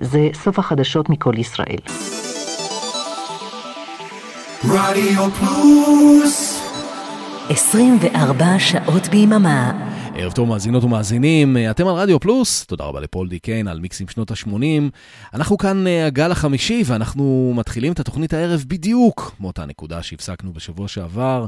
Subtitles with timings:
[0.00, 1.78] זה סוף החדשות מכל ישראל.
[4.64, 6.60] רדיו פלוס
[7.48, 9.86] 24 שעות ביממה.
[10.14, 14.08] ערב טוב מאזינות ומאזינים, אתם על רדיו פלוס, תודה רבה לפול די קיין על מיקסים
[14.08, 14.50] שנות ה-80.
[15.34, 20.88] אנחנו כאן אה, הגל החמישי ואנחנו מתחילים את התוכנית הערב בדיוק מאותה נקודה שהפסקנו בשבוע
[20.88, 21.46] שעבר.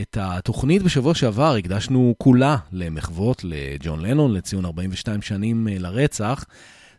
[0.00, 6.44] את התוכנית בשבוע שעבר הקדשנו כולה למחוות לג'ון לנון לציון 42 שנים אה, לרצח.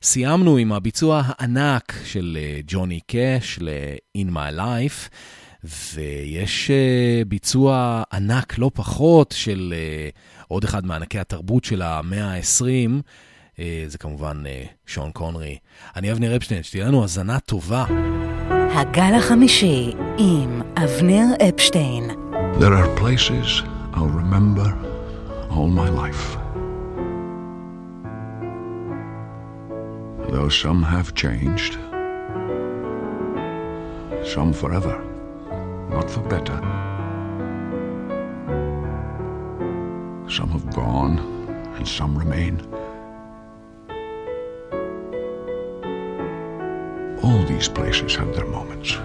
[0.03, 5.09] סיימנו עם הביצוע הענק של אה, ג'וני קאש ל-In My Life.
[5.93, 13.01] ויש uh, ביצוע ענק לא פחות של uh, עוד אחד מענקי התרבות של המאה ה-20,
[13.55, 14.43] uh, זה כמובן
[14.85, 15.57] שון קונרי.
[15.95, 17.85] אני אבנר אפשטיין, שתהיה לנו האזנה טובה.
[18.49, 22.09] הגל החמישי עם אבנר אפשטיין.
[22.59, 24.67] There are places I'll remember
[25.49, 26.42] all my life.
[30.29, 31.73] Though some have changed,
[34.25, 34.99] some forever.
[35.89, 36.57] not for better.
[40.27, 41.19] Some have gone,
[41.75, 42.61] and some remain.
[47.23, 48.97] All these places have their moments.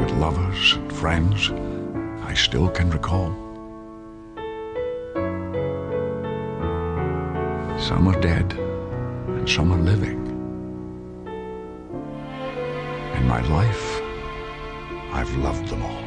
[0.00, 1.50] With lovers and friends,
[2.24, 3.51] I still can recall.
[7.78, 10.20] Some are dead, and some are living.
[13.16, 14.00] In my life,
[15.12, 16.01] I've loved them all.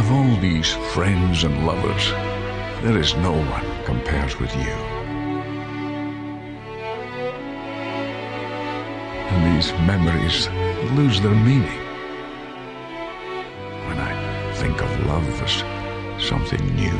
[0.00, 2.10] Of all these friends and lovers,
[2.82, 4.72] there is no one compares with you.
[9.28, 10.48] And these memories
[10.96, 11.82] lose their meaning
[13.86, 15.54] when I think of love as
[16.30, 16.98] something new.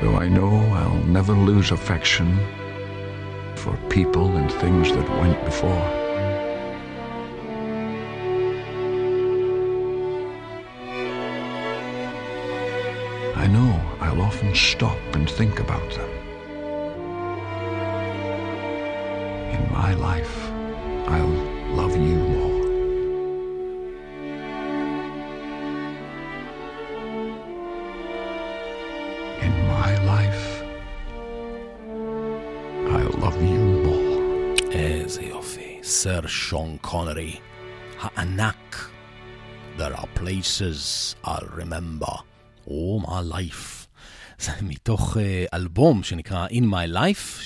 [0.00, 2.38] Though I know I'll never lose affection
[3.56, 6.09] for people and things that went before.
[14.09, 16.09] I'll often stop and think about them.
[19.55, 20.37] In my life,
[21.07, 21.37] I'll
[21.79, 22.65] love you more.
[29.47, 30.45] In my life,
[32.93, 33.95] I'll love you more.
[34.71, 37.39] איזה יופי, סר שון קונרי,
[38.01, 38.89] הענק.
[39.77, 42.13] There are places I'll remember
[42.65, 43.68] all my life.
[44.40, 45.20] זה מתוך uh,
[45.54, 47.42] אלבום שנקרא In My Life,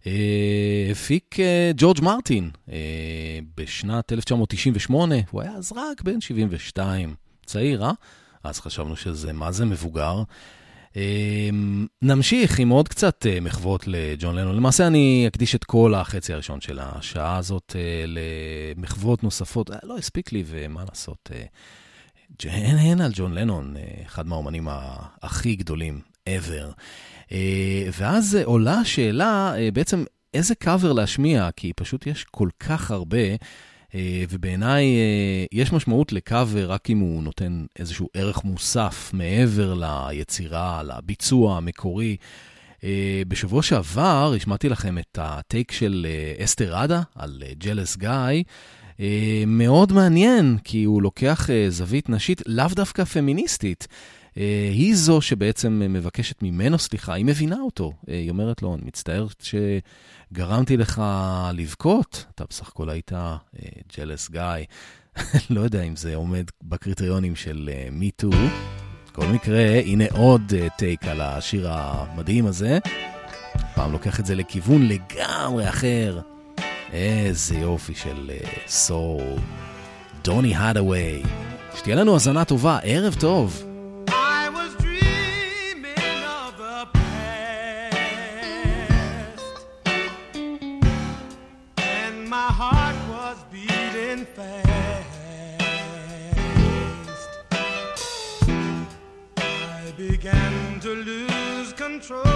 [0.00, 1.38] שהפיק uh,
[1.76, 2.50] ג'ורג' מרטין
[3.54, 5.14] בשנת 1998.
[5.30, 7.14] הוא היה אז רק בן 72,
[7.46, 7.92] צעיר, אה?
[8.44, 10.22] אז חשבנו שזה מה זה מבוגר.
[12.02, 14.56] נמשיך עם עוד קצת מחוות לג'ון לנון.
[14.56, 17.76] למעשה אני אקדיש את כל החצי הראשון של השעה הזאת
[18.06, 19.70] למחוות נוספות.
[19.82, 21.30] לא הספיק לי ומה לעשות.
[22.32, 23.74] Uh, הן על ג'ון לנון,
[24.06, 24.68] אחד מהאומנים
[25.22, 26.72] הכי גדולים ever.
[27.92, 30.04] ואז עולה השאלה בעצם
[30.34, 33.18] איזה קאבר להשמיע, כי פשוט יש כל כך הרבה,
[34.30, 34.84] ובעיניי
[35.52, 42.16] יש משמעות לקאבר רק אם הוא נותן איזשהו ערך מוסף מעבר ליצירה, לביצוע המקורי.
[43.28, 46.06] בשבוע שעבר השמעתי לכם את הטייק של
[46.44, 48.42] אסתר ראדה על ג'לס גיא.
[48.96, 49.00] Uh,
[49.46, 53.86] מאוד מעניין, כי הוא לוקח uh, זווית נשית לאו דווקא פמיניסטית.
[53.90, 54.38] Uh,
[54.72, 57.92] היא זו שבעצם מבקשת ממנו סליחה, היא מבינה אותו.
[58.06, 61.02] היא אומרת לו, אני מצטער שגרמתי לך
[61.54, 64.40] לבכות, אתה בסך הכל היית uh, גיא.
[65.50, 68.30] לא יודע אם זה עומד בקריטריונים של מיטו.
[69.12, 72.78] בכל מקרה, הנה עוד טייק על השיר המדהים הזה.
[73.74, 76.20] פעם לוקח את זה לכיוון לגמרי אחר.
[76.96, 78.30] איזה יופי של
[78.66, 79.22] סול.
[80.22, 81.22] דוני הדווי.
[81.76, 83.62] שתהיה לנו האזנה טובה, ערב טוב.
[100.10, 102.35] began to lose control.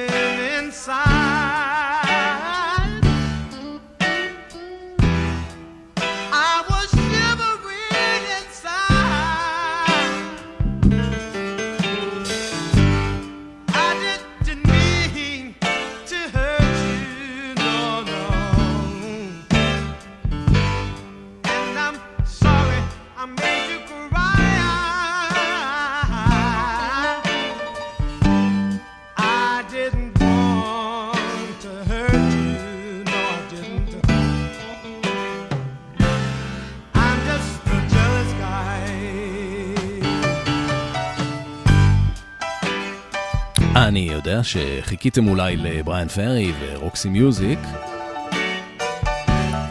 [44.43, 47.59] שחיכיתם אולי לבריאן פרי ורוקסי מיוזיק,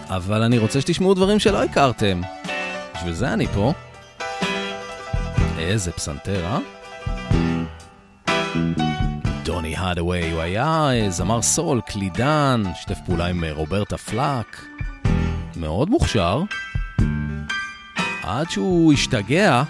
[0.09, 2.21] אבל אני רוצה שתשמעו דברים שלא הכרתם.
[2.95, 3.73] בשביל זה אני פה.
[5.59, 6.59] איזה פסנתר, אה?
[9.45, 14.65] דוני הדווי, הוא היה אה, זמר סול, קלידן, שתף פעולה עם אה, רוברטה פלאק.
[15.57, 16.43] מאוד מוכשר.
[18.23, 19.63] עד שהוא השתגע,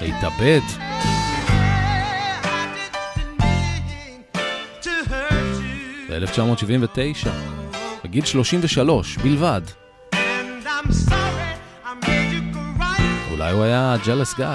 [0.00, 0.89] התאבד.
[6.20, 7.28] ב-1979,
[8.04, 9.60] בגיל 33 בלבד.
[13.30, 14.46] אולי הוא היה ג'לס גיא.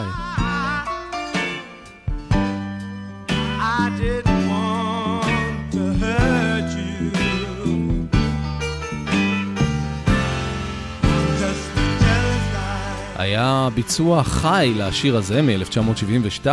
[13.18, 16.48] היה ביצוע חי לשיר הזה מ-1972.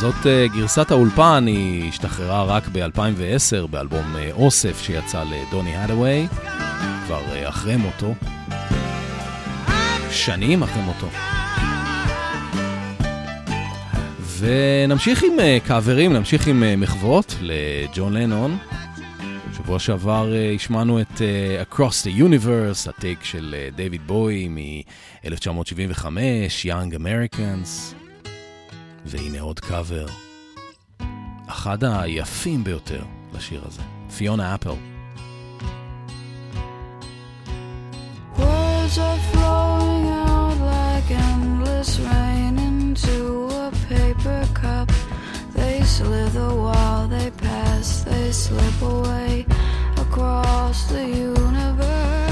[0.00, 6.26] זאת uh, גרסת האולפן, היא השתחררה רק ב-2010 באלבום uh, אוסף שיצא לדוני הדווי,
[7.06, 8.14] כבר uh, אחרי מותו.
[10.10, 11.08] שנים אחרי מותו.
[14.38, 18.58] ונמשיך עם קאברים, נמשיך עם מחוות לג'ון לנון.
[19.56, 21.22] שבוע שעבר השמענו את
[21.70, 26.06] Across the Universe, הטייק של דייוויד בוי מ-1975,
[26.64, 27.97] Young Americans.
[29.07, 30.05] והנה עוד קאבר.
[31.47, 33.03] אחד היפים ביותר
[33.33, 33.81] לשיר הזה,
[34.17, 34.69] פיונה אפל.
[38.37, 43.17] Words are flowing out like endless rain into
[43.65, 44.89] a paper cup.
[45.55, 49.45] They slither while they pass, they slip away
[50.03, 51.03] across the
[51.35, 52.26] universe.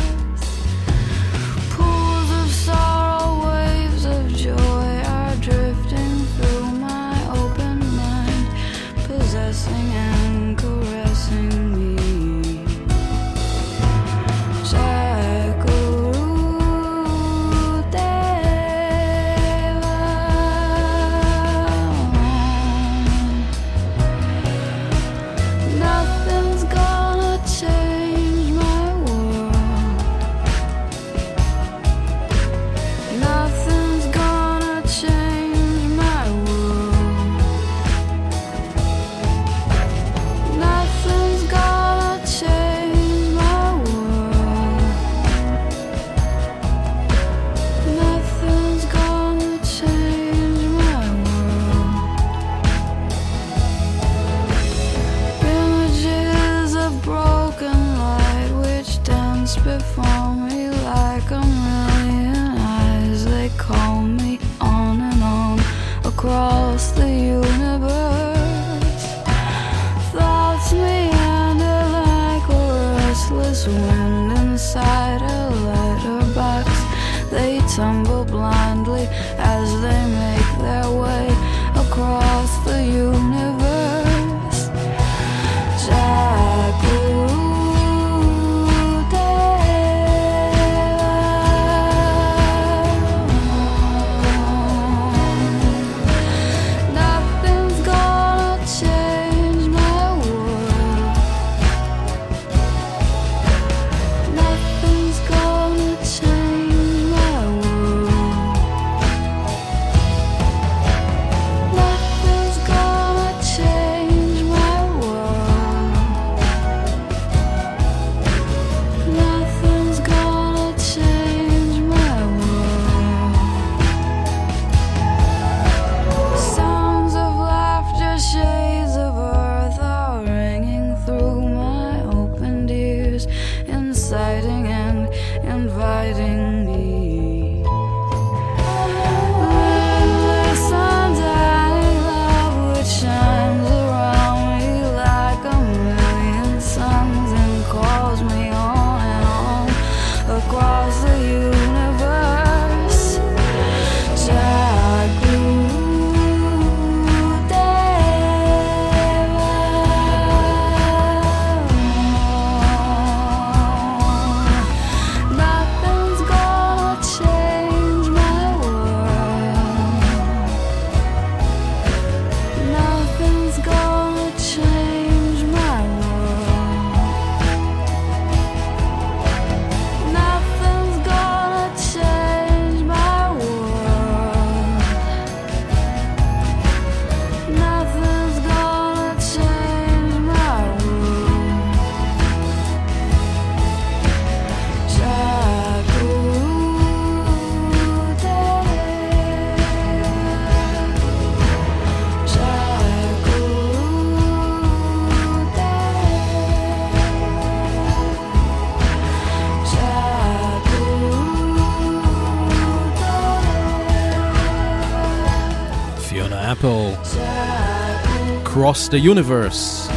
[218.66, 219.92] Across the Universe.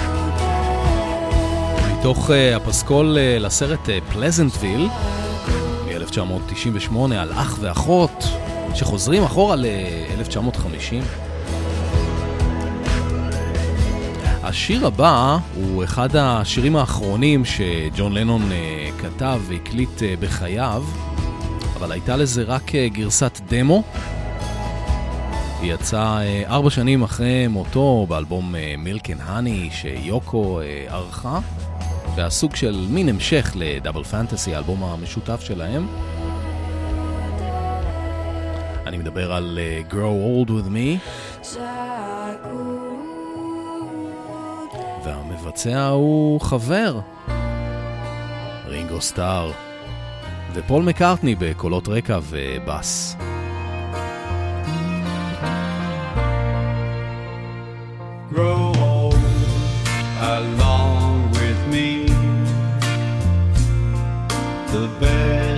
[1.99, 4.87] מתוך uh, הפסקול uh, לסרט פלזנטוויל
[5.85, 8.23] מ-1998 על אח ואחות
[8.75, 11.03] שחוזרים אחורה ל-1950.
[14.43, 20.83] השיר הבא הוא אחד השירים האחרונים שג'ון לנון uh, כתב והקליט uh, בחייו,
[21.77, 23.83] אבל הייתה לזה רק uh, גרסת דמו.
[25.61, 31.39] היא יצאה uh, ארבע שנים אחרי מותו באלבום Milk and Honey שיוקו uh, ערכה.
[32.15, 35.87] והיה סוג של מין המשך ל Double Fantasy, האלבום המשותף שלהם.
[38.87, 40.99] אני מדבר על uh, Grow Old With Me.
[45.03, 46.99] והמבצע הוא חבר,
[48.67, 49.51] רינגו סטאר,
[50.53, 53.15] ופול מקארטני בקולות רקע ובאס.
[64.99, 65.48] bed.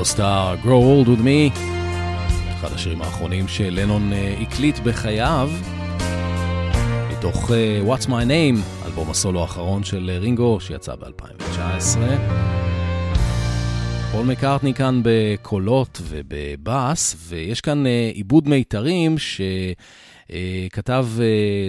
[0.00, 1.58] רינגו סטאר, Grow Old With Me,
[2.54, 5.50] אחד השירים האחרונים שלנון uh, הקליט בחייו,
[7.10, 7.52] מתוך uh,
[7.88, 11.98] What's My Name, אלבום הסולו האחרון של uh, רינגו, שיצא ב-2019.
[14.12, 19.40] פול מקארטני כאן בקולות ובבאס, ויש כאן עיבוד מיתרים ש...
[20.30, 20.32] Uh,
[20.72, 21.20] כתב uh,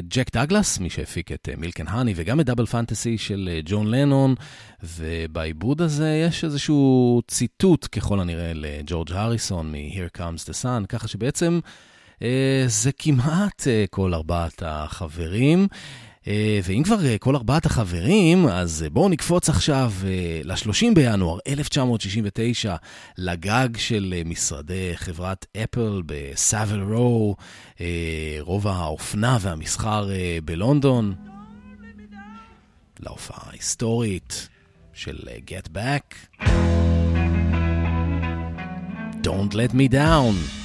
[0.07, 4.35] ג'ק דגלס, מי שהפיק את Milk and Honey, וגם את Double Fantasy של ג'ון לנון,
[4.83, 11.59] ובעיבוד הזה יש איזשהו ציטוט ככל הנראה לג'ורג' הריסון מ-Here Comes the Sun, ככה שבעצם
[12.67, 15.67] זה כמעט כל ארבעת החברים.
[16.21, 16.27] Uh,
[16.63, 20.05] ואם כבר uh, כל ארבעת החברים, אז uh, בואו נקפוץ עכשיו uh,
[20.43, 22.75] ל-30 בינואר 1969
[23.17, 27.35] לגג של משרדי חברת אפל בסאבל רו,
[28.39, 30.09] רוב האופנה והמסחר
[30.45, 31.15] בלונדון,
[32.99, 34.49] להופעה ההיסטורית
[34.93, 36.37] של Get Back.
[39.23, 40.60] Don't let me down.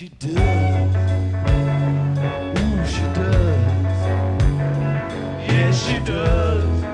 [0.00, 0.32] She does.
[2.58, 3.98] Ooh, she does.
[5.46, 6.84] Yes, she does.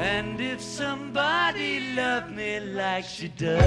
[0.00, 3.60] And if somebody loved me like she does,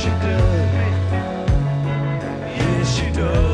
[0.00, 0.72] she does.
[2.58, 3.53] Yes, she does.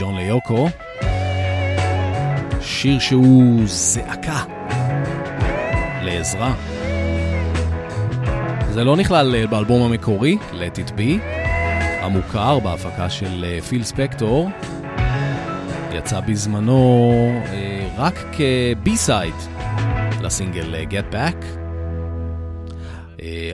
[0.00, 0.68] מג'ון ליוקו.
[2.60, 4.42] שיר שהוא זעקה
[6.02, 6.54] לעזרה.
[8.70, 11.20] זה לא נכלל אה, באלבום המקורי, Let It Be,
[12.00, 14.50] המוכר בהפקה של אה, פיל ספקטור.
[15.92, 17.12] יצא בזמנו
[17.46, 19.34] אה, רק כבי-סייד
[20.22, 21.59] לסינגל Get Back.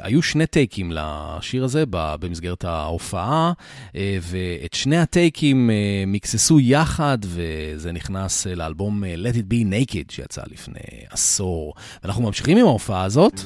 [0.07, 3.53] היו שני טייקים לשיר הזה במסגרת ההופעה,
[3.97, 10.12] אה, ואת שני הטייקים אה, מיקססו יחד, וזה נכנס אה, לאלבום Let It Be Naked
[10.12, 11.75] שיצא לפני עשור.
[12.03, 13.40] ואנחנו ממשיכים עם ההופעה הזאת.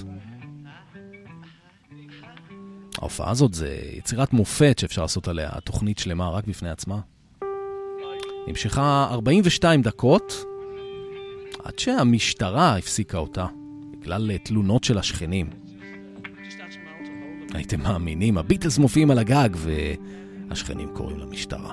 [2.99, 7.01] ההופעה הזאת זה יצירת מופת שאפשר לעשות עליה תוכנית שלמה רק בפני עצמה.
[8.49, 10.45] נמשכה 42 דקות,
[11.65, 13.47] עד שהמשטרה הפסיקה אותה,
[14.01, 15.70] בגלל תלונות של השכנים.
[17.55, 19.49] הייתם מאמינים, הביטלס מופיעים על הגג
[20.49, 21.73] והשכנים קוראים למשטרה.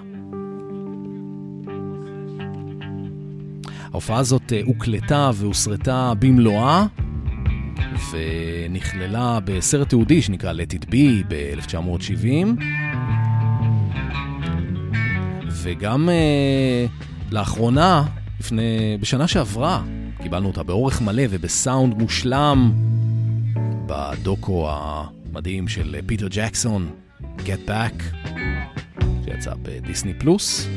[3.92, 6.86] ההופעה הזאת אה, הוקלטה והוסרטה במלואה,
[8.12, 12.62] ונכללה בסרט תיעודי שנקרא Let It Be ב-1970.
[15.52, 16.86] וגם אה,
[17.32, 18.04] לאחרונה,
[18.40, 19.84] לפני, בשנה שעברה,
[20.24, 22.72] קיבלנו אותה באורך מלא ובסאונד מושלם
[23.86, 24.70] בדוקו
[25.38, 26.89] המדהים של פיטר ג'קסון,
[27.38, 28.04] Get Back,
[29.26, 30.69] שיצא בדיסני פלוס.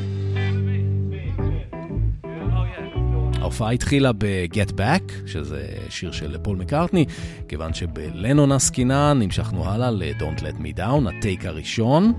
[3.34, 7.04] ההופעה התחילה ב-Get Back, שזה שיר של פול מקארטני,
[7.48, 12.12] כיוון שבלנון עסקינן נמשכנו הלאה ל-Don't Let Me Down, הטייק הראשון.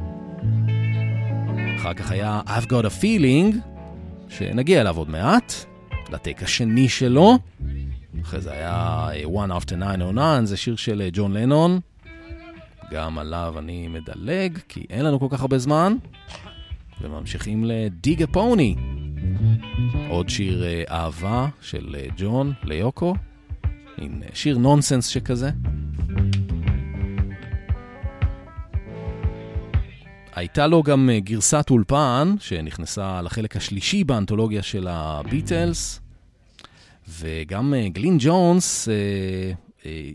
[1.77, 3.55] אחר כך היה I've Got a Feeling,
[4.29, 5.53] שנגיע אליו עוד מעט,
[6.09, 7.37] לטייק השני שלו.
[8.21, 11.79] אחרי זה היה One After 909, זה שיר של ג'ון לנון.
[12.91, 15.95] גם עליו אני מדלג, כי אין לנו כל כך הרבה זמן.
[17.01, 18.75] וממשיכים לדיגה פוני.
[20.09, 23.15] עוד שיר אה, אהבה של אה, ג'ון ליוקו.
[23.97, 25.51] מין אה, שיר נונסנס שכזה.
[30.35, 36.01] הייתה לו גם גרסת אולפן שנכנסה לחלק השלישי באנתולוגיה של הביטלס,
[37.19, 38.89] וגם גלין ג'ונס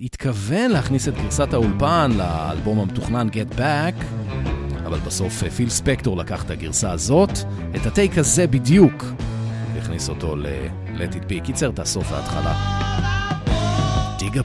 [0.03, 4.05] התכוון להכניס את גרסת האולפן לאלבום המתוכנן Get Back,
[4.87, 7.31] אבל בסוף אה, פיל ספקטור לקח את הגרסה הזאת,
[7.77, 9.05] את הטייק הזה בדיוק,
[9.75, 11.45] והכניס אותו ל-Let It Be.
[11.45, 12.55] קיצר את הסוף וההתחלה.
[14.19, 14.43] Dig דיגה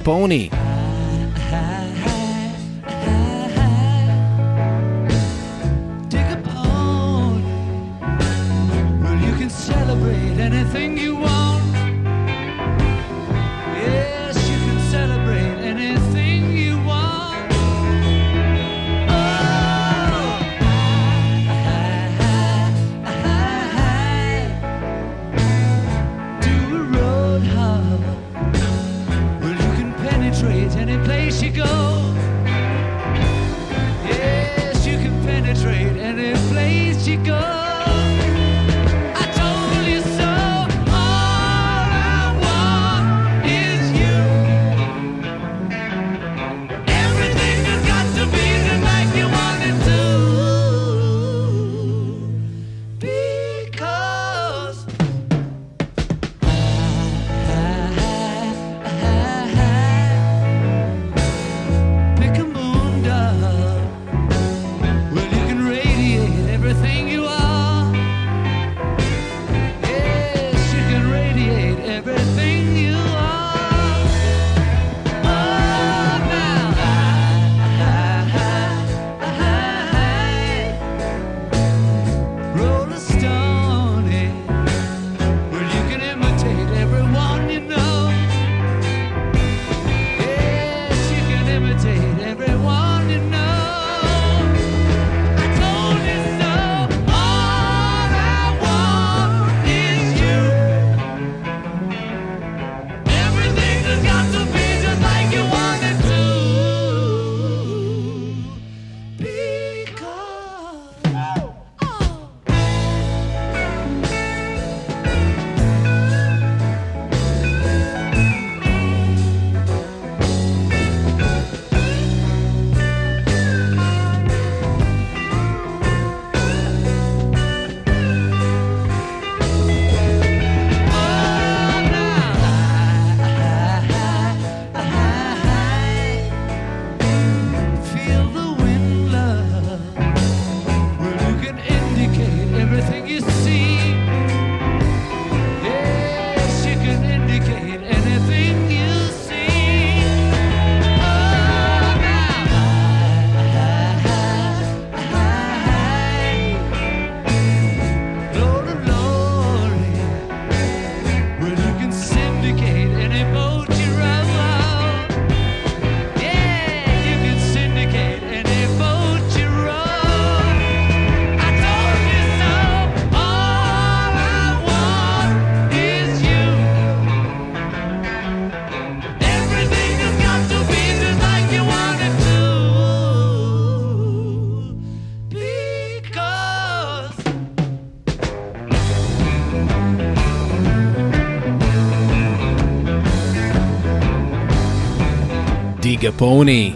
[196.02, 196.74] דיגה פוני.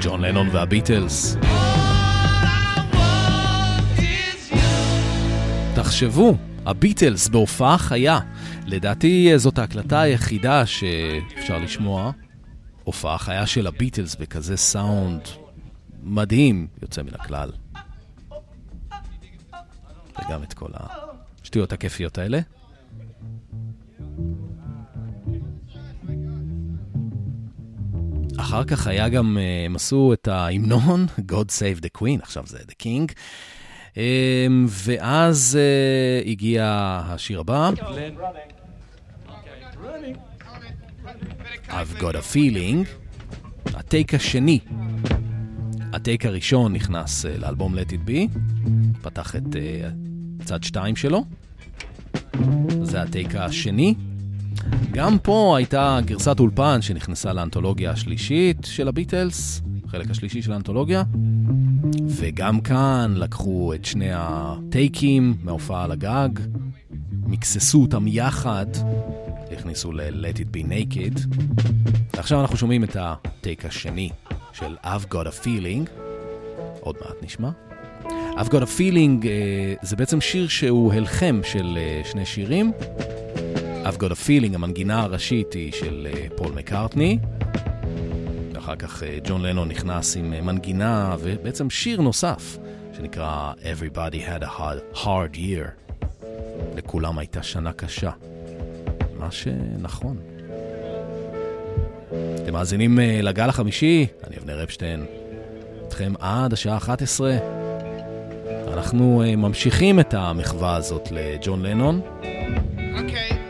[0.00, 1.36] ג'ון לנון והביטלס.
[5.74, 8.18] תחשבו, הביטלס בהופעה חיה.
[8.66, 12.12] לדעתי זאת ההקלטה היחידה שאפשר לשמוע.
[12.84, 15.28] הופעה חיה של הביטלס בכזה סאונד
[16.02, 17.50] מדהים, יוצא מן הכלל.
[20.18, 20.70] וגם את כל
[21.42, 22.40] השטויות הכיפיות האלה.
[28.36, 32.58] אחר כך היה גם, אה, הם עשו את ההמנון, God Save the Queen, עכשיו זה
[32.58, 33.12] The King.
[33.96, 36.64] אמ, ואז אה, הגיע
[37.04, 37.70] השיר הבא.
[41.68, 42.86] I've got a feeling.
[43.74, 44.58] הטייק השני.
[45.92, 48.38] הטייק הראשון נכנס אה, לאלבום Let It Be,
[49.02, 49.88] פתח את אה,
[50.44, 51.24] צד שתיים שלו.
[52.82, 53.94] זה הטייק השני.
[54.90, 61.02] גם פה הייתה גרסת אולפן שנכנסה לאנתולוגיה השלישית של הביטלס, החלק השלישי של האנתולוגיה.
[62.08, 66.28] וגם כאן לקחו את שני הטייקים מההופעה על הגג,
[67.26, 68.66] מקססו אותם יחד,
[69.52, 71.36] הכניסו ל-Let It Be Naked.
[72.16, 74.10] ועכשיו אנחנו שומעים את הטייק השני
[74.52, 75.90] של I've Got a Feeling,
[76.80, 77.50] עוד מעט נשמע.
[78.36, 82.72] I've Got a Feeling אה, זה בעצם שיר שהוא הלחם של אה, שני שירים.
[83.84, 87.18] I've got a feeling, המנגינה הראשית היא של אה, פול מקארטני.
[88.58, 92.58] אחר כך אה, ג'ון לנון נכנס עם אה, מנגינה ובעצם שיר נוסף
[92.96, 95.94] שנקרא Everybody had a hard, hard year.
[96.76, 98.10] לכולם הייתה שנה קשה.
[99.18, 100.16] מה שנכון.
[102.42, 105.04] אתם מאזינים לגל החמישי, אני אבנר אפשטיין.
[105.88, 107.36] אתכם עד השעה 11.
[108.72, 112.00] אנחנו ממשיכים את המחווה הזאת לג'ון לנון.
[112.98, 113.30] אוקיי.
[113.30, 113.41] Okay.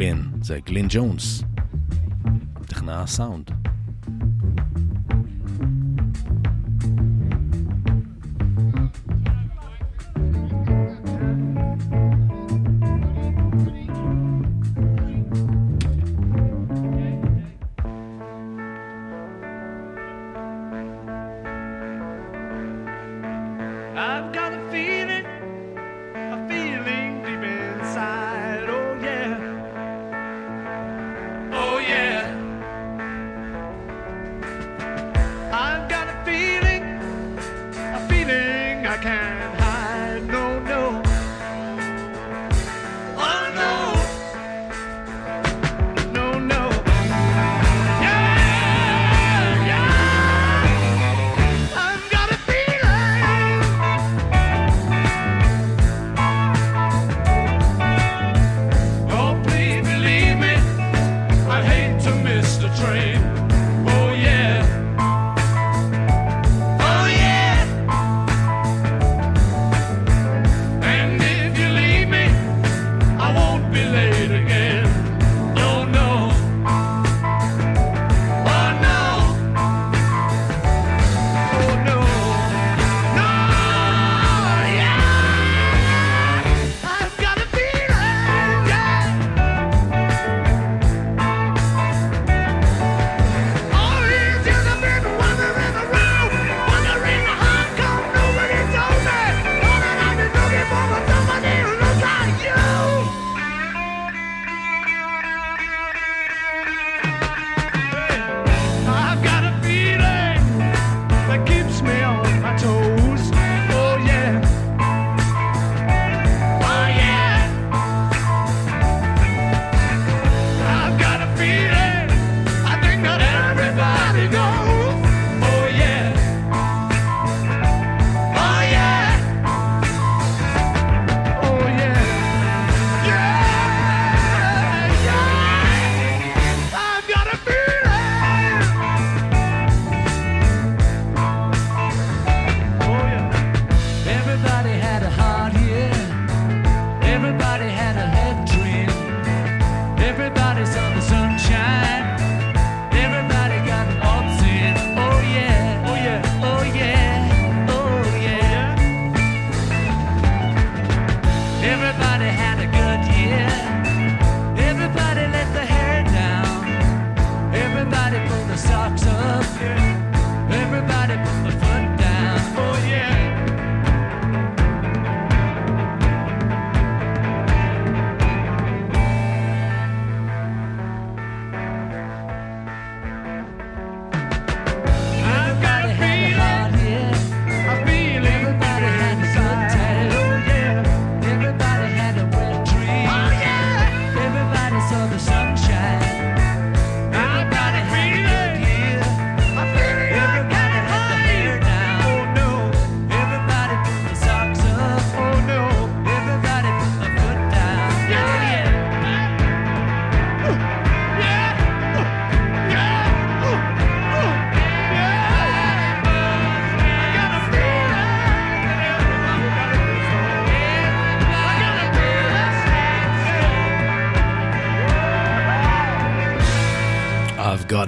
[0.00, 1.42] גלין, זה גלין ג'ונס,
[2.66, 3.59] טכנאי הסאונד.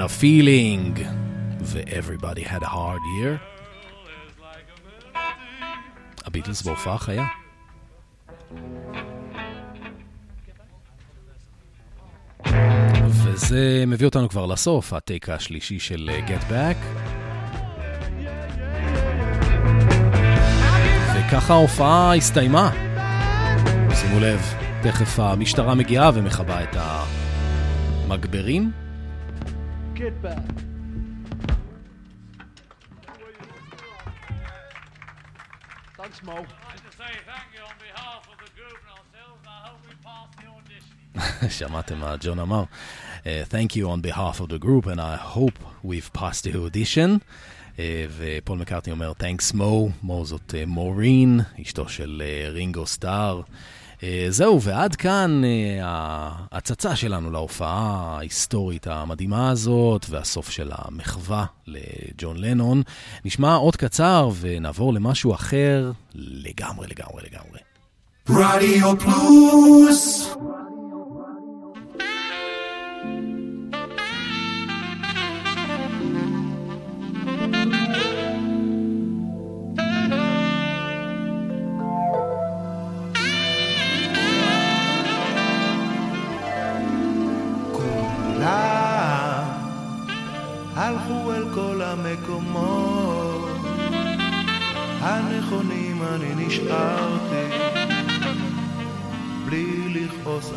[0.03, 0.99] a feeling
[1.61, 3.39] ו-Everybody had a hard year.
[6.25, 7.25] הביטלס בהופעה חיה.
[13.05, 16.77] וזה מביא אותנו כבר לסוף, הטייק השלישי של אה, Get Back.
[21.15, 22.71] וככה ההופעה הסתיימה.
[23.95, 26.77] שימו לב, תכף המשטרה מגיעה ומכבה את
[28.09, 28.82] המגברים.
[30.03, 30.45] get back.
[35.97, 36.33] Thanks, Mo.
[36.33, 39.69] I'd like to say thank you on behalf of the group and ourselves, and I
[39.69, 41.51] hope we pass the audition.
[41.59, 42.67] שמעתם מה ג'ון
[43.49, 47.21] Thank you on behalf of the group and I hope we've passed the audition.
[47.77, 47.81] Uh,
[48.17, 49.91] ופול מקארטני אומר Thanks Mo.
[50.03, 53.41] מו זאת מורין, אשתו של רינגו סטאר.
[54.29, 55.83] זהו, ועד כאן uh,
[56.53, 62.83] ההצצה שלנו להופעה ההיסטורית המדהימה הזאת, והסוף של המחווה לג'ון לנון.
[63.25, 67.61] נשמע עוד קצר ונעבור למשהו אחר לגמרי, לגמרי, לגמרי.
[68.29, 70.35] רדיו פלוס!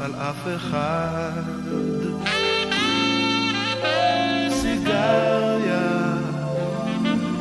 [0.05, 1.41] על אף אחד.
[4.49, 6.13] סיגריה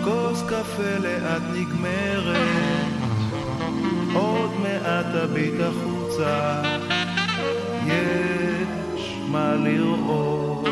[0.05, 2.37] כוס קפה לאט נגמרת.
[4.15, 6.63] עוד מעט תביט החוצה.
[7.87, 10.69] יש מה לראות.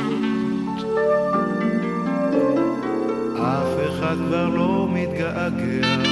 [3.37, 6.03] אף אחד כבר לא מתגעגע.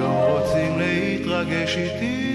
[0.00, 2.30] לא רוצים להתרגש איתי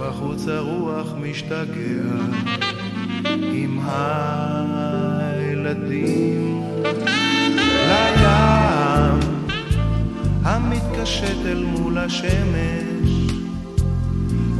[0.00, 2.12] בחוץ הרוח משתגע.
[3.52, 3.80] עם
[5.46, 6.62] הילדים.
[7.88, 9.20] לים
[10.44, 13.10] המתקשט אל מול השמש.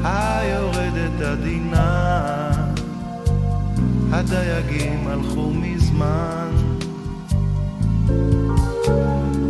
[0.05, 2.51] היורדת עדינה.
[4.13, 6.51] הדייגים הלכו מזמן.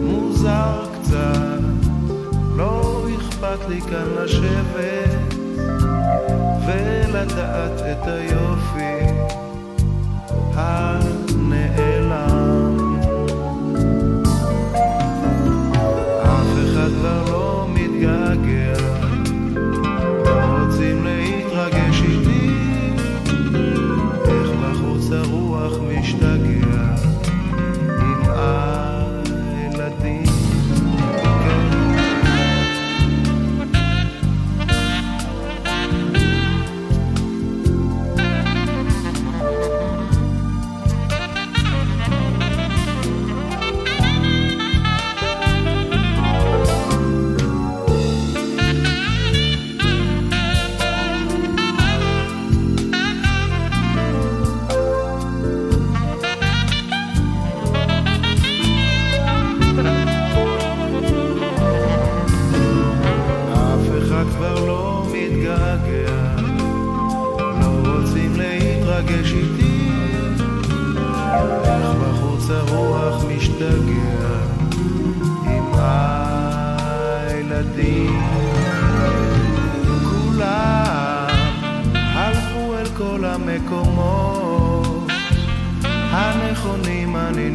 [0.02, 1.60] מוזר קצת
[2.56, 5.35] לא אכפת לי כאן לשבת
[6.66, 9.06] ולדעת את היופי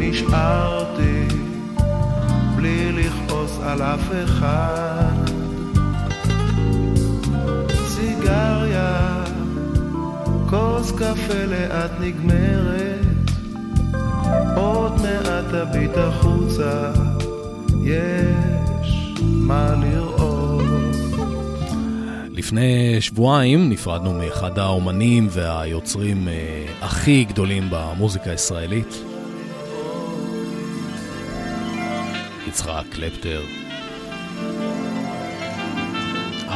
[0.04, 1.26] נשארתי
[2.56, 5.32] בלי לכעוס על אף אחד.
[7.88, 9.24] סיגריה,
[10.50, 13.06] כוס קפה לאט נגמרת,
[14.56, 16.92] עוד מעט תביט החוצה,
[17.84, 20.62] יש מה לראות.
[22.32, 29.11] לפני שבועיים נפרדנו מאחד האומנים והיוצרים אה, הכי גדולים במוזיקה הישראלית.
[32.52, 33.42] יצחק קלפטר.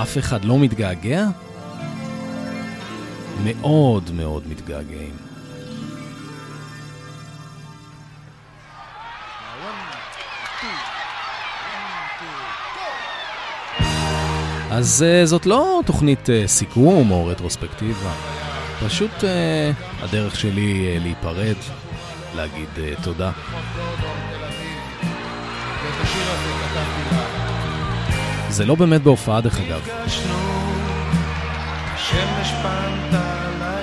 [0.02, 1.28] אף אחד לא מתגעגע?
[3.44, 5.16] מאוד מאוד מתגעגעים.
[14.72, 18.14] אז uh, זאת לא תוכנית uh, סיכום או רטרוספקטיבה,
[18.86, 19.24] פשוט uh,
[20.04, 21.56] הדרך שלי uh, להיפרד,
[22.36, 23.32] להגיד uh, תודה.
[28.56, 29.88] זה לא באמת בהופעה דרך אגב,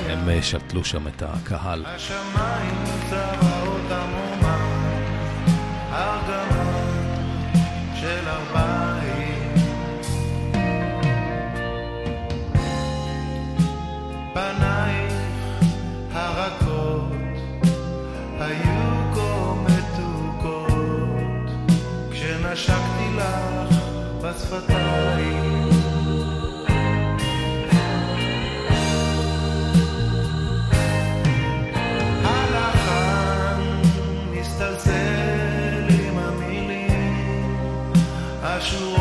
[0.08, 1.84] הם uh, שתלו שם את הקהל.
[1.86, 3.51] השמיים צבעות
[38.64, 38.91] special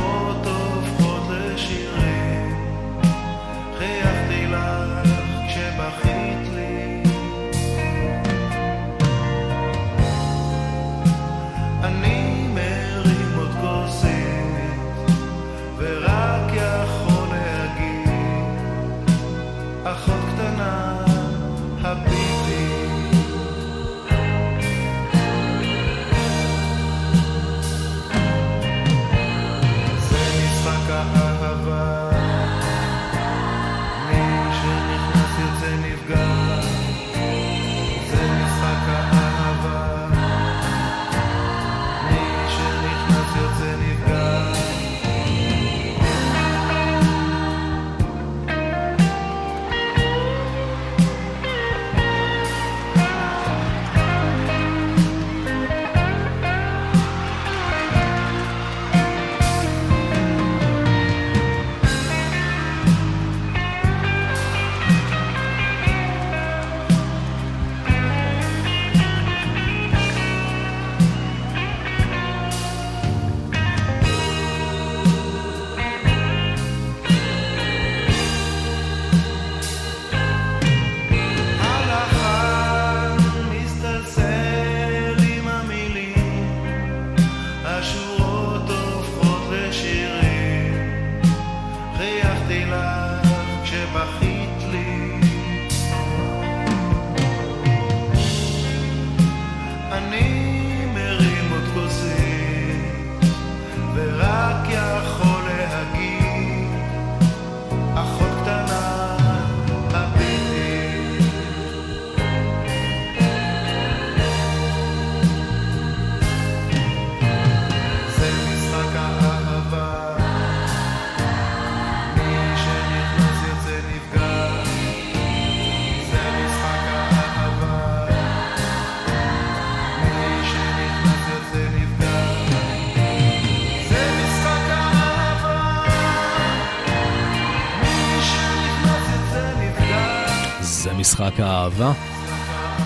[141.21, 141.91] משחק האהבה.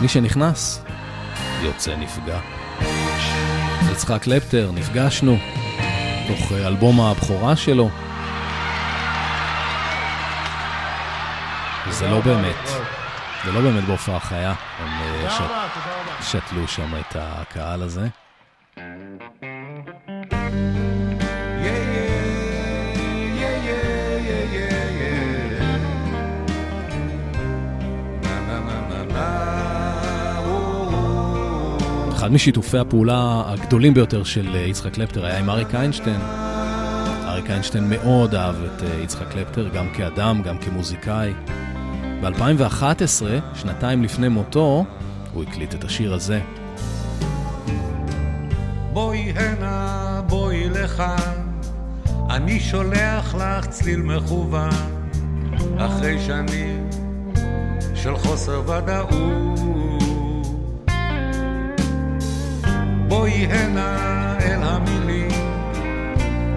[0.01, 0.83] מי שנכנס,
[1.61, 2.39] יוצא נפגע.
[3.91, 5.37] יצחק קלפטר, נפגשנו,
[6.27, 7.89] תוך אה, אלבום הבכורה שלו.
[11.89, 12.67] זה לא באמת,
[13.45, 14.53] זה לא באמת בהופעה חיה.
[14.79, 15.67] הם אה,
[16.21, 18.07] שתלו שם את הקהל הזה.
[32.25, 36.21] אחד משיתופי הפעולה הגדולים ביותר של אה, יצחק קלפטר היה עם אריק איינשטיין.
[37.23, 41.33] אריק איינשטיין מאוד אהב את אה, יצחק קלפטר, גם כאדם, גם כמוזיקאי.
[42.21, 43.23] ב-2011,
[43.53, 44.85] שנתיים לפני מותו,
[45.33, 46.41] הוא הקליט את השיר הזה.
[48.93, 51.49] בואי הנה, בואי לכאן,
[52.29, 54.69] אני שולח לך צליל מכוון,
[55.77, 56.89] אחרי שנים
[57.95, 59.84] של חוסר ודאות.
[63.07, 65.31] בואי הנה אל המילים,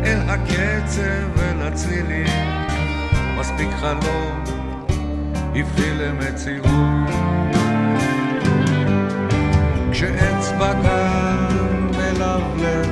[0.04, 2.26] אל הקצב, אל הצלילים,
[3.38, 4.44] מספיק חלום,
[5.54, 6.68] הביא למציאות.
[9.92, 12.88] כשאצבע כאן מלבלב,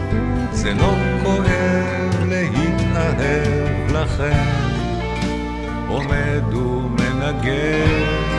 [0.52, 4.44] זה לא כואב להתאהב לכם,
[5.88, 8.35] עומד ומנגן.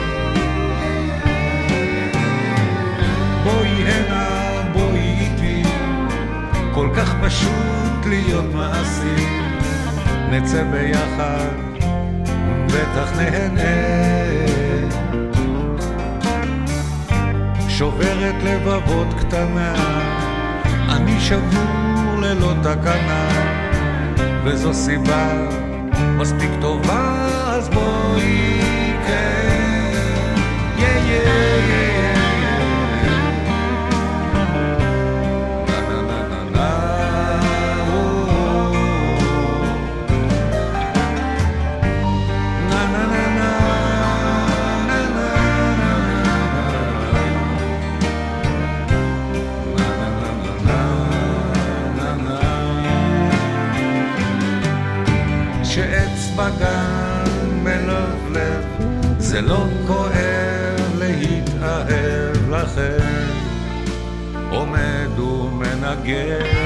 [6.78, 9.26] כל כך פשוט להיות מעשי,
[10.32, 11.56] נצא ביחד,
[12.66, 13.98] בטח נהנה.
[17.70, 19.74] שוברת לבבות קטנה,
[20.90, 23.28] אני שבור ללא תקנה,
[24.44, 25.28] וזו סיבה
[26.18, 28.62] מספיק טובה, אז בואי
[29.08, 29.47] כן,
[59.38, 63.28] זה לא כואב להתאהב לכם,
[64.50, 66.57] עומד ומנגן.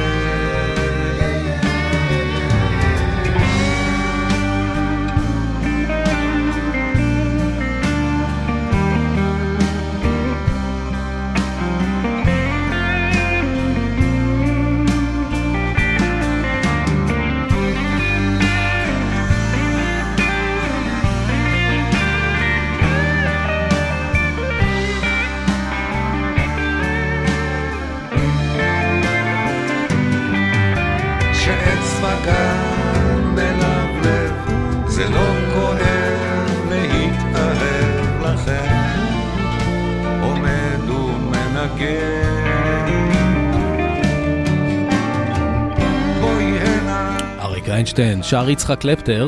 [47.81, 49.27] איינשטיין שר יצחק קלפטר.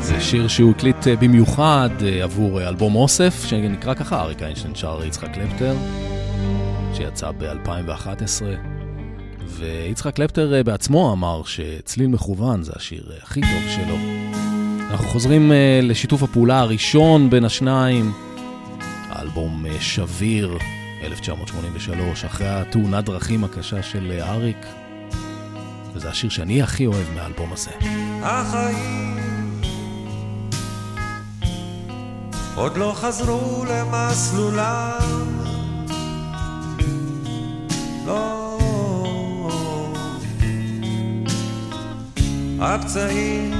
[0.00, 4.74] זה שיר שהוא הקליט אה, במיוחד אה, עבור אה, אלבום אוסף, שנקרא ככה, אריק איינשטיין
[4.74, 5.76] שר יצחק קלפטר,
[6.94, 8.42] שיצא ב-2011.
[9.48, 13.96] ויצחק קלפטר בעצמו אמר שצליל מכוון זה השיר הכי טוב שלו.
[14.90, 18.25] אנחנו חוזרים לשיתוף הפעולה הראשון בין השניים.
[19.26, 20.58] האלבום אה, שביר,
[21.02, 24.66] 1983, אחרי התאונת דרכים הקשה של אה, אריק.
[25.94, 27.70] וזה השיר שאני הכי אוהב מהאלבום הזה.
[28.22, 29.60] החיים
[32.54, 34.98] עוד לא חזרו למסלולם
[38.06, 38.58] לא
[42.60, 43.52] הפצעים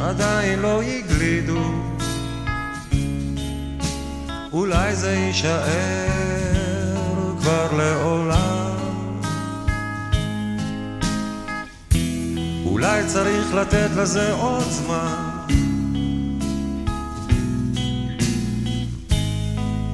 [0.00, 1.97] עדיין לא הגלידו
[4.52, 6.08] אולי זה יישאר
[7.40, 8.58] כבר לעולם
[12.78, 15.16] אולי צריך לתת לזה עוד זמן.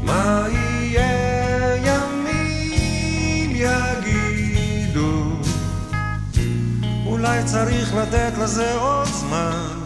[0.02, 5.22] מה יהיה ימים יגידו,
[7.06, 9.83] אולי צריך לתת לזה עוד זמן.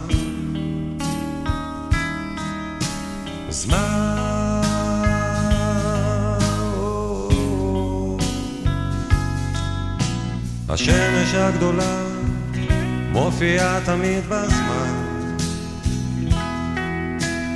[10.69, 12.03] השמש הגדולה
[13.11, 15.05] מופיעה תמיד בזמן.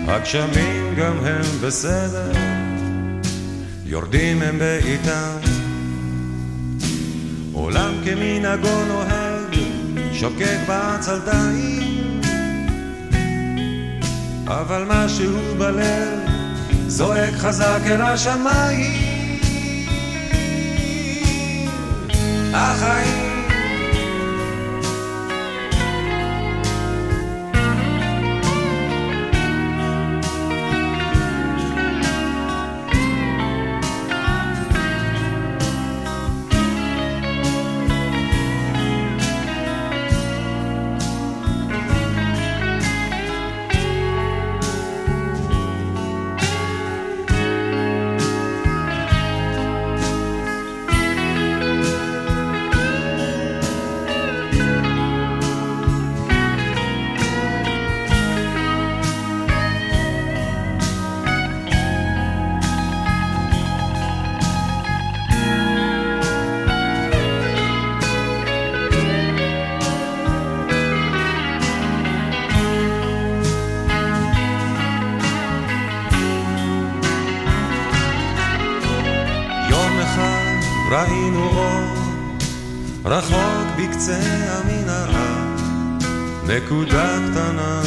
[0.08, 2.32] הגשמים גם הם בסדר,
[3.86, 5.38] יורדים הם בעיטם.
[7.54, 9.58] עולם כמנהגו נוהג,
[10.14, 12.22] שוקק בעצלתיים.
[14.48, 16.20] אבל משהו בלב
[16.88, 19.03] זועק חזק אל השמיים.
[22.54, 23.33] החיים יום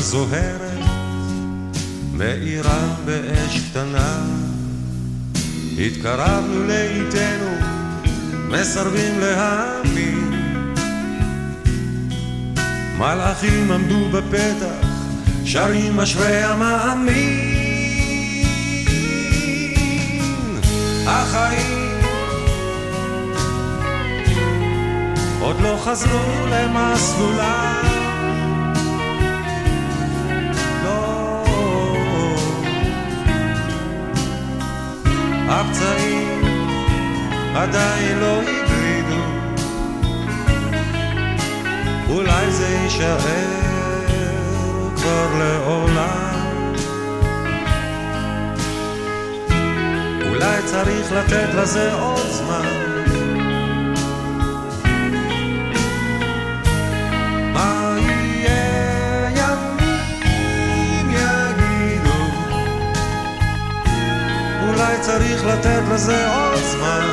[0.07, 0.85] זוהרת
[2.13, 4.25] מאירה באש קטנה.
[5.79, 7.51] התקרבנו לאיתנו
[8.49, 10.33] מסרבים להאמין.
[12.99, 14.87] מלאכים עמדו בפתח
[15.45, 17.57] שרים אשרי המאמין.
[21.07, 22.01] החיים
[25.41, 27.86] עוד לא חזרו למסלולם.
[35.59, 36.45] הפצעים
[37.55, 39.23] עדיין לא הגלידו,
[42.09, 43.19] אולי זה יישאר
[44.97, 46.27] כבר לעולם.
[50.29, 52.76] אולי צריך לתת לזה עוד זמן.
[65.07, 67.07] צריך לתת לזה עוד זמן.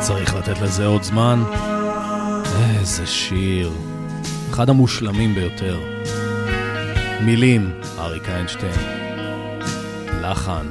[0.00, 1.42] צריך לתת לזה עוד זמן.
[2.80, 3.72] איזה שיר.
[4.50, 5.80] אחד המושלמים ביותר.
[7.20, 8.80] מילים, אריק איינשטיין.
[10.22, 10.66] לחן,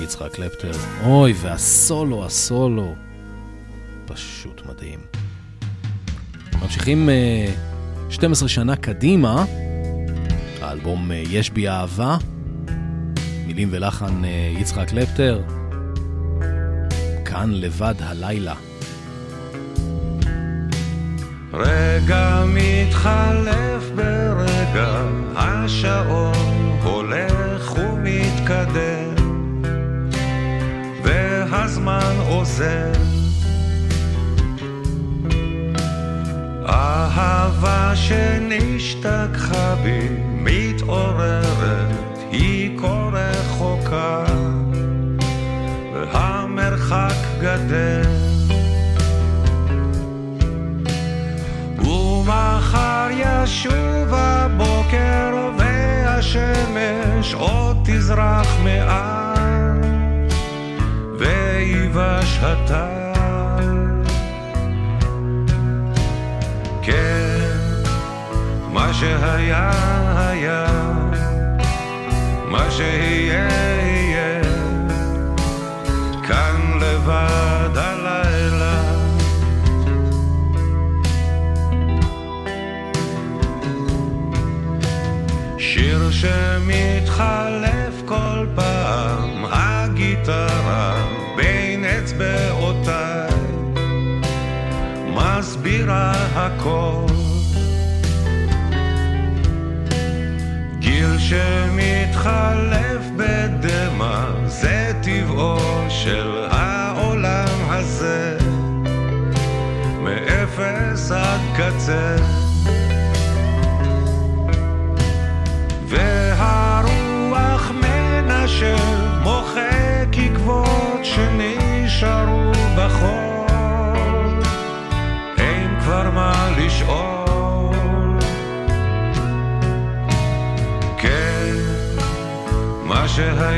[0.00, 0.72] יצחק קלפטר.
[1.04, 2.94] אוי, והסולו, הסולו.
[4.04, 5.00] פשוט מדהים.
[6.62, 7.52] ממשיכים אה,
[8.10, 9.44] 12 שנה קדימה.
[10.64, 12.16] האלבום אה, יש בי אהבה,
[13.46, 15.42] מילים ולחן אה, יצחק קלפטר,
[17.24, 18.54] כאן לבד הלילה.
[21.52, 25.00] רגע מתחלף ברגע,
[25.36, 29.14] השעון הולך ומתקדם,
[31.02, 32.92] והזמן עוזר.
[36.68, 40.33] אהבה שנשתכחה בי
[40.84, 44.24] מתעוררת, היא כה רחוקה,
[45.94, 48.02] והמרחק גדל.
[51.78, 59.80] ומחר ישוב הבוקר והשמש עוד תזרח מעל,
[61.18, 63.04] ויבש הטל.
[66.82, 67.33] כן
[69.04, 69.70] שהיה
[70.16, 70.66] היה,
[72.48, 73.48] מה שיהיה
[73.82, 74.42] יהיה,
[76.28, 78.82] כאן לבד הלילה.
[85.58, 90.94] שיר שמתחלף כל פעם, הגיטרה
[91.36, 93.30] בין אצבעותיי,
[95.14, 97.33] מסבירה הכל.
[101.28, 105.58] שמתחלף בדמע, זה טבעו
[105.88, 108.38] של העולם הזה,
[110.02, 112.43] מאפס עד קצה.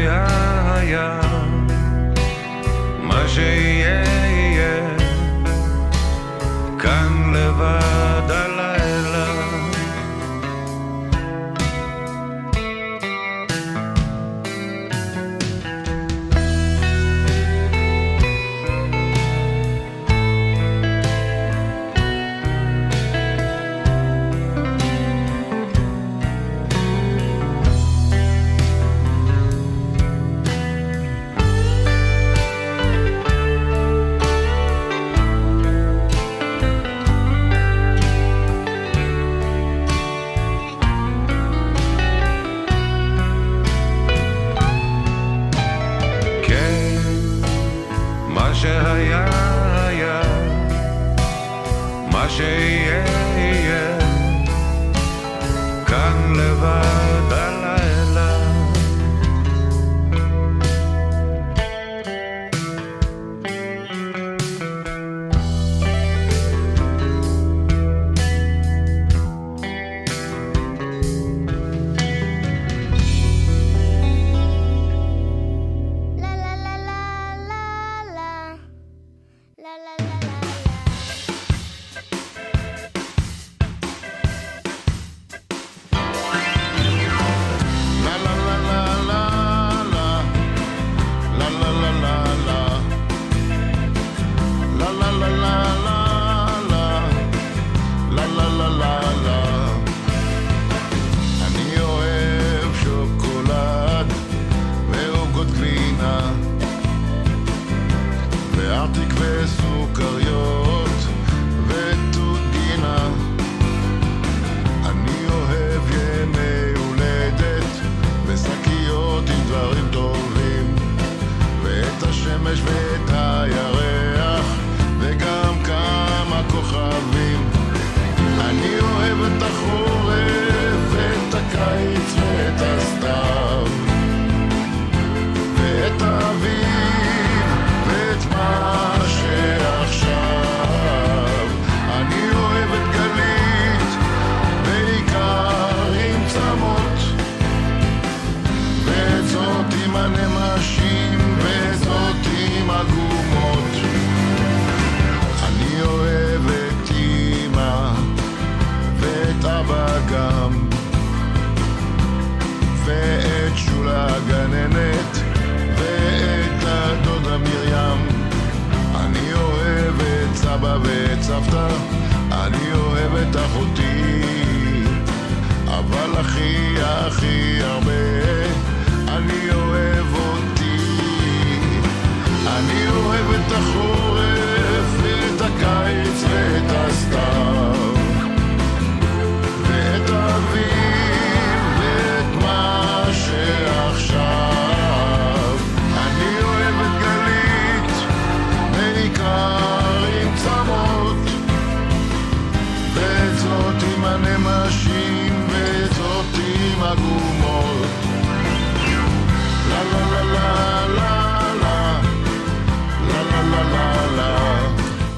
[0.02, 1.15] yeah, yeah.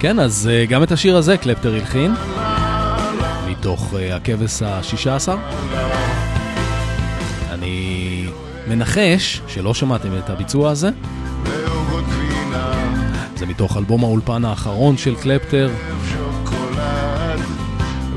[0.08, 2.14] כן, אז אה, גם את השיר הזה קלפטר הלחין,
[3.50, 5.36] מתוך אה, הכבש השישה עשר.
[7.50, 8.26] אני
[8.68, 10.90] מנחש שלא שמעתם את הביצוע הזה.
[13.36, 15.70] זה מתוך אלבום האולפן האחרון של קלפטר,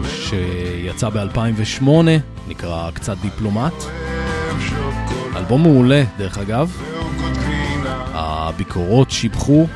[0.07, 1.89] שיצא ב-2008,
[2.47, 3.73] נקרא קצת דיפלומט.
[5.35, 6.77] אלבום מעולה, דרך אגב.
[8.13, 9.67] הביקורות שיבחו,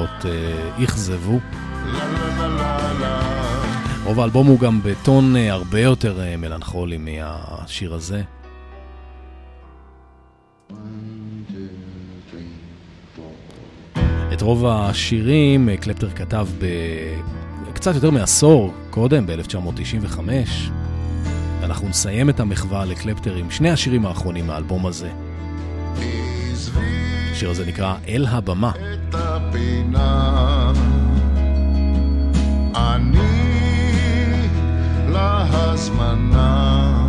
[0.00, 1.38] המכירות אה, אכזבו.
[4.04, 8.22] רוב האלבום הוא גם בטון אה, הרבה יותר אה, מלנכולי מהשיר הזה.
[14.32, 16.46] את רוב השירים קלפטר כתב
[17.68, 20.18] בקצת יותר מעשור קודם, ב-1995.
[21.62, 25.10] אנחנו נסיים את המחווה לקלפטר עם שני השירים האחרונים מהאלבום הזה.
[27.40, 28.70] השיר הזה נקרא אל הבמה.
[28.70, 30.72] את הפינה.
[32.74, 33.38] אני
[35.08, 36.99] להזמנה,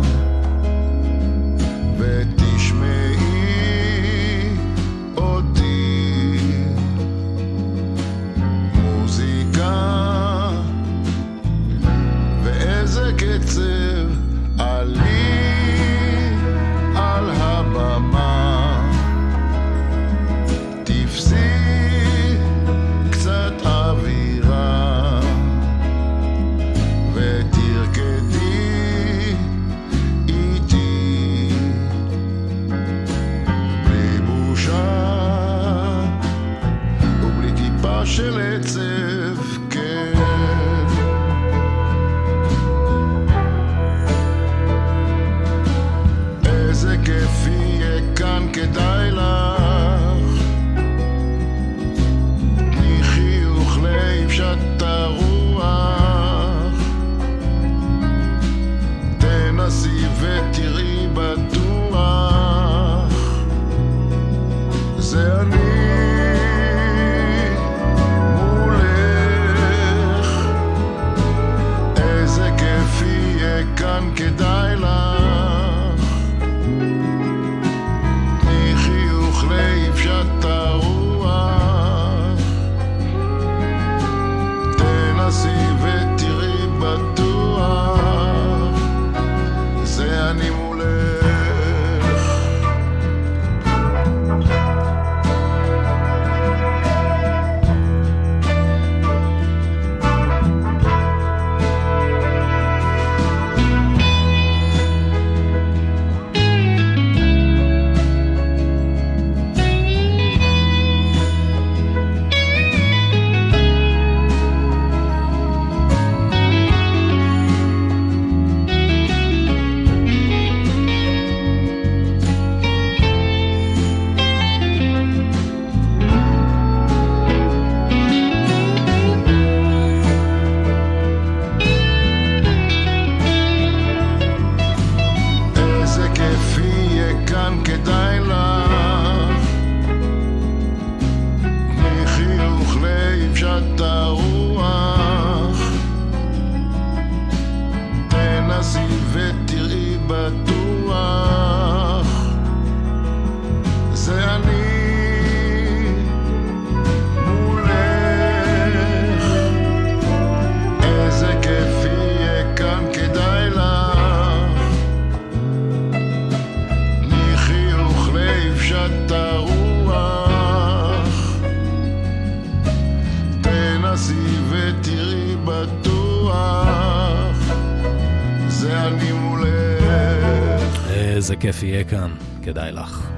[181.22, 182.10] איזה כיף יהיה כאן,
[182.42, 183.10] כדאי לך.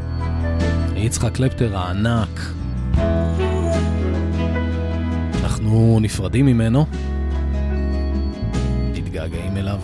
[0.97, 2.41] יצחק קלפטר הענק.
[5.45, 6.87] אנחנו נפרדים ממנו,
[8.93, 9.81] מתגעגעים אליו.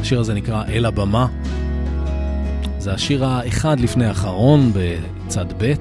[0.00, 1.26] השיר הזה נקרא אל הבמה.
[2.78, 5.74] זה השיר האחד לפני האחרון בצד ב'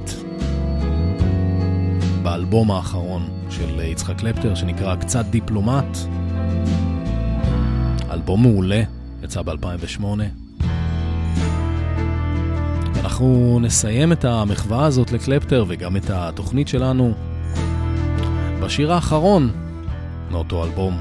[2.23, 5.97] באלבום האחרון של יצחק קלפטר שנקרא קצת דיפלומט.
[8.11, 8.83] אלבום מעולה,
[9.24, 10.03] יצא ב-2008.
[13.03, 17.13] אנחנו נסיים את המחווה הזאת לקלפטר וגם את התוכנית שלנו
[18.63, 19.51] בשיר האחרון
[20.32, 20.99] מאותו אלבום,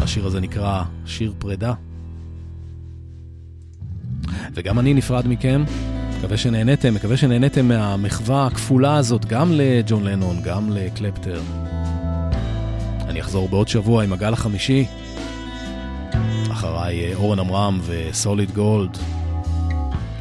[0.00, 1.72] השיר הזה נקרא שיר פרידה.
[4.54, 5.64] וגם אני נפרד מכם,
[6.18, 11.40] מקווה שנהניתם, מקווה שנהניתם מהמחווה הכפולה הזאת גם לג'ון לנון, גם לקלפטר.
[13.08, 14.86] אני אחזור בעוד שבוע עם הגל החמישי.
[16.58, 18.98] אחריי אה, אורן עמרם וסוליד גולד.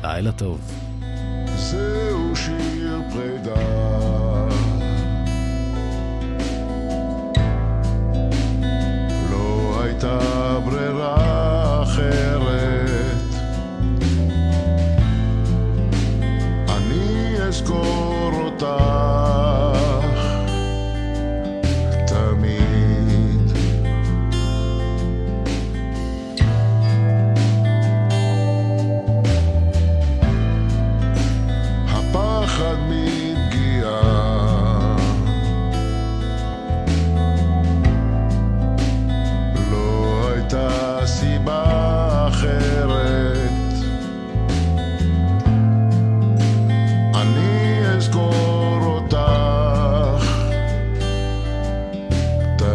[0.03, 0.86] לילה טוב.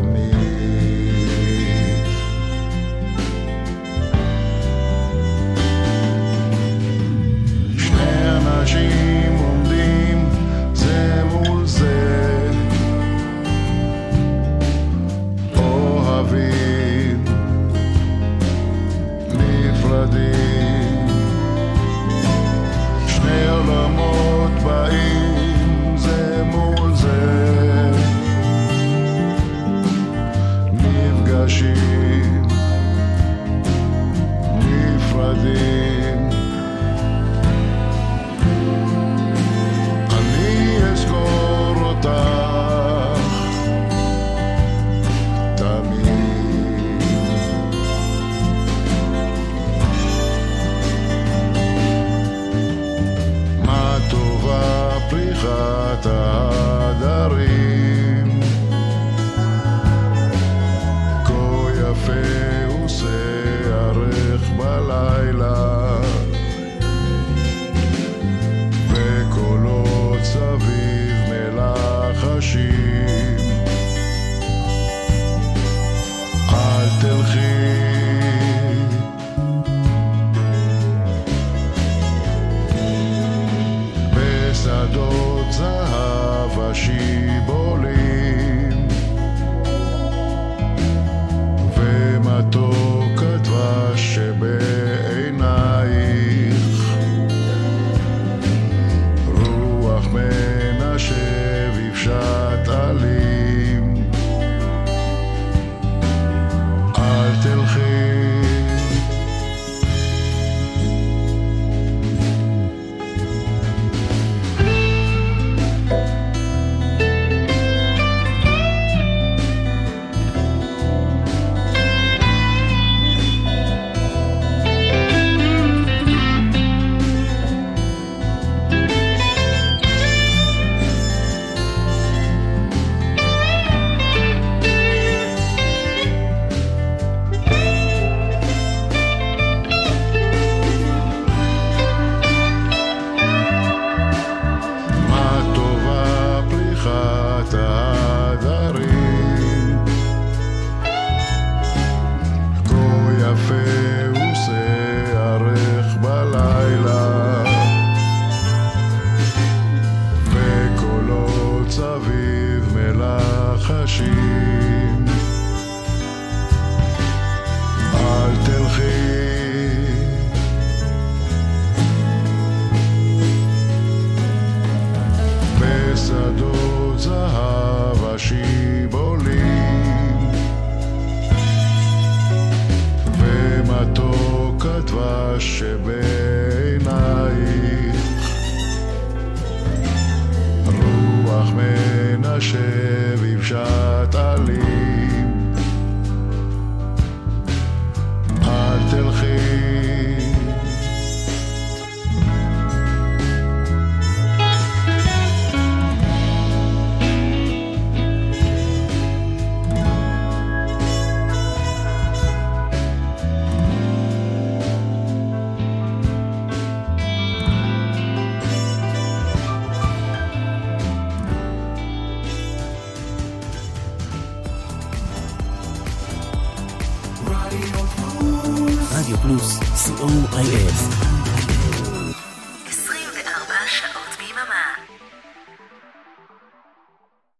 [0.00, 0.41] תמיד